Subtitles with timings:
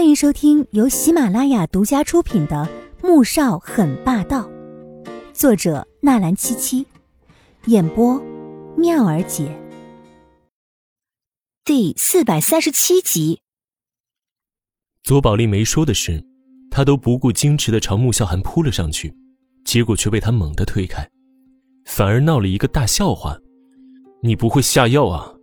[0.00, 2.66] 欢迎收听由喜马拉雅独家出品的
[3.06, 4.48] 《穆少很霸道》，
[5.34, 6.86] 作者纳兰七七，
[7.66, 8.18] 演播
[8.78, 9.54] 妙儿姐，
[11.66, 13.42] 第四百三十七集。
[15.02, 16.24] 左宝莉没说的是，
[16.70, 19.14] 他都不顾矜持的朝穆笑寒扑了上去，
[19.66, 21.06] 结果却被他猛地推开，
[21.84, 23.36] 反而闹了一个大笑话。
[24.22, 25.34] 你不会下药啊？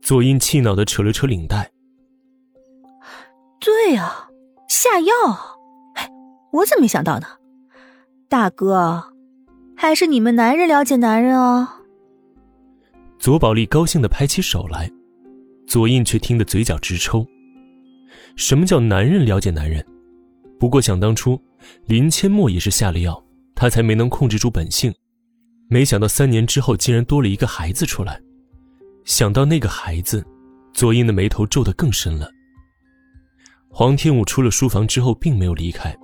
[0.00, 1.70] 左印气恼的扯了扯领带。
[3.60, 4.28] 对呀，
[4.68, 5.12] 下药！
[5.94, 6.10] 哎，
[6.50, 7.26] 我怎么没想到呢？
[8.26, 9.12] 大哥，
[9.76, 11.76] 还是你们男人了解男人啊！
[13.18, 14.90] 左宝莉高兴的拍起手来，
[15.66, 17.26] 左印却听得嘴角直抽。
[18.34, 19.84] 什么叫男人了解男人？
[20.58, 21.38] 不过想当初，
[21.84, 23.22] 林阡陌也是下了药，
[23.54, 24.94] 他才没能控制住本性。
[25.68, 28.18] 没想到三年之后，竟然多了一个孩子出来。
[29.04, 30.24] 想到那个孩子，
[30.72, 32.30] 左印的眉头皱得更深了。
[33.72, 35.96] 黄天武出了书房之后，并没有离开，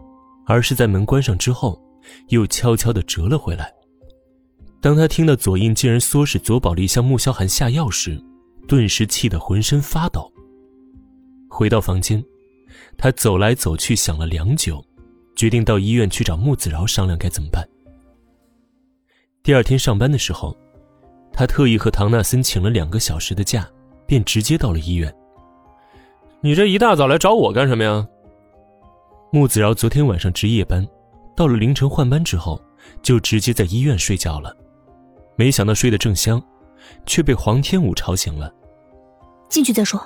[0.46, 1.78] 而是在门关上之后，
[2.28, 3.70] 又悄悄地折了回来。
[4.80, 8.22] 当他听到左印竟然唆使左宝莉向穆萧寒下药时，
[8.68, 10.32] 顿时气得浑身发抖。
[11.48, 12.24] 回到房间，
[12.96, 14.82] 他走来走去，想了良久，
[15.34, 17.68] 决定到医院去找穆子饶商量该怎么办。
[19.42, 20.56] 第二天上班的时候，
[21.32, 23.68] 他特意和唐纳森请了两个小时的假，
[24.06, 25.12] 便直接到了医院。
[26.46, 28.06] 你这一大早来找我干什么呀？
[29.32, 30.86] 穆子饶昨天晚上值夜班，
[31.34, 32.62] 到了凌晨换班之后，
[33.02, 34.56] 就直接在医院睡觉了。
[35.34, 36.40] 没想到睡得正香，
[37.04, 38.54] 却被黄天武吵醒了。
[39.48, 40.00] 进去再说。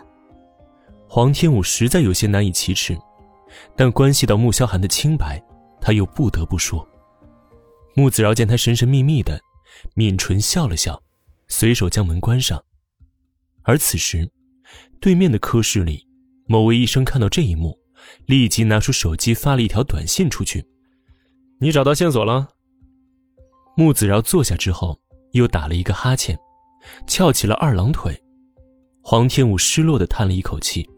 [1.07, 2.99] 黄天武实在有些难以启齿，
[3.77, 5.39] 但关系到穆萧寒的清白，
[5.79, 6.89] 他又不得不说。
[7.95, 9.39] 穆子饶见他神神秘秘的，
[9.95, 11.03] 抿唇笑了笑，
[11.49, 12.65] 随手将门关上。
[13.61, 14.27] 而此时，
[15.03, 16.09] 对面的科室里。
[16.51, 17.79] 某位医生看到这一幕，
[18.27, 20.67] 立即拿出手机发了一条短信出去
[21.63, 22.49] ：“你找到线索了？”
[23.79, 25.01] 穆子饶坐下之后，
[25.31, 26.37] 又打了一个哈欠，
[27.07, 28.21] 翘起了二郎腿。
[29.01, 30.91] 黄天武失落的叹了一口气：“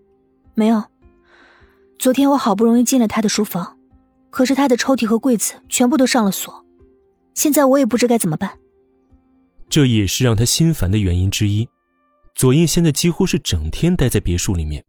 [0.56, 0.82] 没有。
[1.98, 3.76] 昨天我好不容易进了他的书房，
[4.30, 6.64] 可是他的抽屉和柜子全部都上了锁，
[7.34, 8.58] 现在我也不知该怎么办。”
[9.68, 11.68] 这也是让他心烦的原因之一。
[12.36, 14.84] 左印现在几乎是整天待在别墅里面，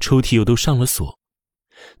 [0.00, 1.18] 抽屉又都上了锁，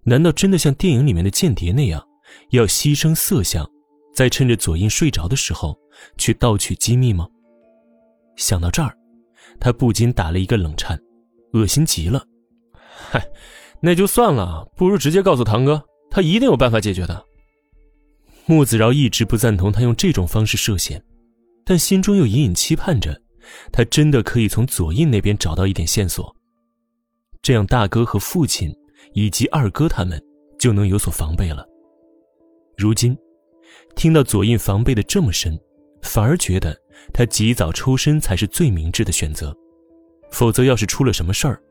[0.04, 2.02] 难道真的像电影里面的间谍那样，
[2.48, 3.70] 要牺牲色相，
[4.14, 5.78] 在趁着左印睡着的时候
[6.16, 7.28] 去盗取机密吗？
[8.36, 8.96] 想到这儿，
[9.60, 10.98] 他不禁打了一个冷颤，
[11.52, 12.24] 恶心极了。
[13.10, 13.22] 嗨，
[13.80, 17.22] 那就算了，不如直接告诉堂哥，他一定有办法解决的。
[18.46, 21.04] 穆子饶一直不赞同他用这种方式涉险，
[21.66, 23.20] 但心中又隐隐期盼着。
[23.72, 26.34] 他真的可以从左印那边找到一点线索，
[27.42, 28.74] 这样大哥和父亲
[29.12, 30.22] 以及二哥他们
[30.58, 31.66] 就能有所防备了。
[32.76, 33.16] 如今，
[33.94, 35.58] 听到左印防备的这么深，
[36.02, 36.76] 反而觉得
[37.12, 39.56] 他及早抽身才是最明智的选择。
[40.30, 41.62] 否则，要是出了什么事儿，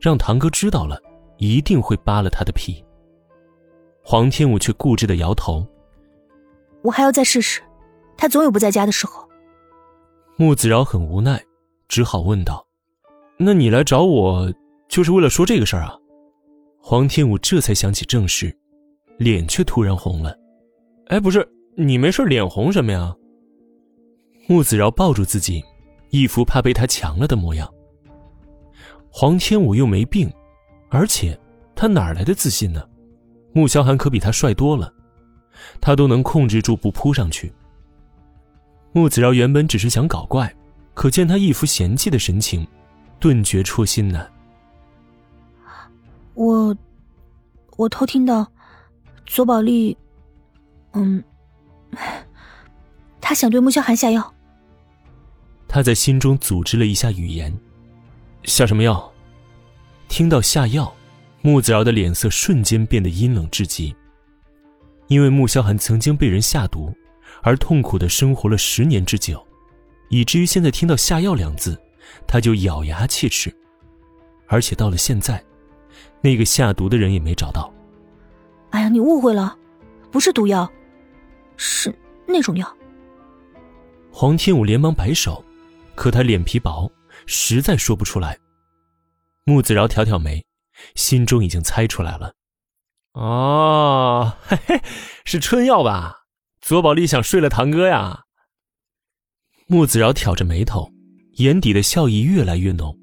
[0.00, 0.98] 让堂哥知道了，
[1.36, 2.82] 一定会扒了他的皮。
[4.02, 5.64] 黄天武却固执的摇头
[6.82, 7.60] ：“我还要再试试，
[8.16, 9.22] 他总有不在家的时候。”
[10.40, 11.42] 穆子饶很无奈，
[11.88, 12.64] 只好问道
[13.36, 14.48] ：“那你来找我，
[14.88, 15.98] 就是为了说这个事儿啊？”
[16.80, 18.56] 黄天武这才想起正事，
[19.16, 20.38] 脸却突然红了。
[21.10, 21.44] “哎，不是，
[21.76, 23.12] 你没事脸红什么呀？”
[24.46, 25.60] 穆子饶抱住自己，
[26.10, 27.68] 一副怕被他抢了的模样。
[29.10, 30.32] 黄天武又没病，
[30.88, 31.36] 而且
[31.74, 32.88] 他哪来的自信呢？
[33.52, 34.94] 穆萧寒可比他帅多了，
[35.80, 37.52] 他都能控制住不扑上去。
[38.98, 40.52] 穆子饶原本只是想搞怪，
[40.92, 42.66] 可见他一副嫌弃的神情，
[43.20, 44.26] 顿觉戳心呢。
[46.34, 46.76] 我，
[47.76, 48.44] 我偷听到，
[49.24, 49.96] 左宝丽，
[50.94, 51.22] 嗯，
[53.22, 54.34] 他想对穆萧寒下药。
[55.68, 57.56] 他在心中组织了一下语言，
[58.42, 59.12] 下什么药？
[60.08, 60.92] 听到下药，
[61.40, 63.94] 穆子饶的脸色瞬间变得阴冷至极，
[65.06, 66.92] 因为穆萧寒曾经被人下毒。
[67.42, 69.44] 而痛苦的生活了十年之久，
[70.08, 71.80] 以至于现在听到“下药”两字，
[72.26, 73.54] 他就咬牙切齿。
[74.46, 75.44] 而且到了现在，
[76.20, 77.72] 那个下毒的人也没找到。
[78.70, 79.56] 哎呀，你误会了，
[80.10, 80.70] 不是毒药，
[81.56, 81.94] 是
[82.26, 82.76] 那种药。
[84.10, 85.44] 黄天武连忙摆手，
[85.94, 86.90] 可他脸皮薄，
[87.26, 88.38] 实在说不出来。
[89.44, 90.44] 穆子饶挑挑眉，
[90.94, 92.32] 心中已经猜出来了。
[93.12, 94.82] 哦，嘿嘿，
[95.24, 96.17] 是春药吧？
[96.68, 98.24] 左宝丽想睡了堂哥呀。
[99.68, 100.92] 穆子饶挑着眉头，
[101.36, 102.94] 眼底的笑意越来越浓，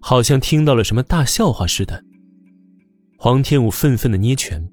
[0.00, 2.02] 好像听到了什么大笑话似的。
[3.18, 4.66] 黄天武愤愤的捏拳，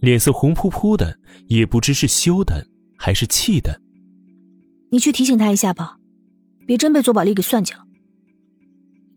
[0.00, 1.18] 脸色红扑扑的，
[1.48, 3.78] 也不知是羞的还是气的。
[4.90, 5.98] 你去提醒他一下吧，
[6.66, 7.80] 别真被左宝丽给算计了。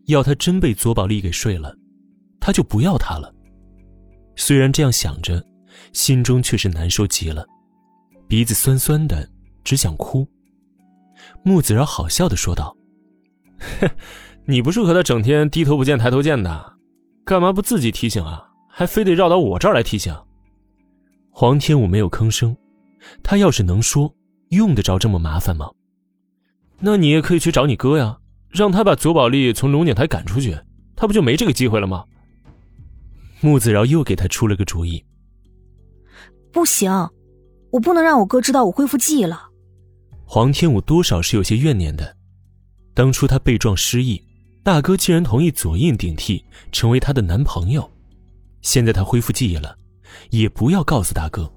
[0.04, 1.74] 要他真被左宝丽给睡了，
[2.40, 3.34] 他就不要他了。
[4.36, 5.42] 虽然这样想着，
[5.94, 7.46] 心中却是难受极了，
[8.28, 9.26] 鼻子酸酸的，
[9.64, 10.28] 只想哭。
[11.42, 12.76] 木子饶好笑的说道
[13.80, 13.90] ：“哼，
[14.44, 16.74] 你不是和他整天低头不见抬头见的，
[17.24, 18.44] 干嘛不自己提醒啊？
[18.68, 20.14] 还非得绕到我这儿来提醒？”
[21.32, 22.54] 黄天武没有吭声，
[23.22, 24.14] 他要是能说，
[24.50, 25.70] 用得着这么麻烦吗？
[26.80, 28.18] 那你也可以去找你哥呀，
[28.50, 30.54] 让他把左宝莉从龙井台赶出去，
[30.94, 32.04] 他不就没这个机会了吗？
[33.40, 35.02] 木子饶又给他出了个主意
[36.52, 36.90] ：“不行，
[37.70, 39.48] 我不能让我哥知道我恢复记忆了。”
[40.24, 42.16] 黄天武多少是有些怨念的，
[42.94, 44.22] 当初他被撞失忆，
[44.62, 47.90] 大哥竟然同意左印顶替成为他的男朋友，
[48.60, 49.76] 现在他恢复记忆了，
[50.30, 51.50] 也不要告诉大哥。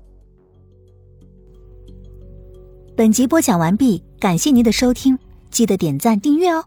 [2.95, 5.17] 本集播讲完毕，感谢您的收听，
[5.49, 6.63] 记得点赞订阅哦。